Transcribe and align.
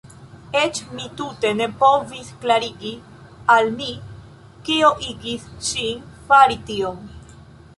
Eĉ 0.59 0.77
mi 0.99 1.09
tute 1.19 1.51
ne 1.59 1.67
povis 1.81 2.31
klarigi 2.45 2.93
al 3.57 3.69
mi 3.75 3.91
kio 4.71 4.91
igis 5.13 5.45
ŝin 5.69 6.01
fari 6.33 6.59
tion. 6.73 6.99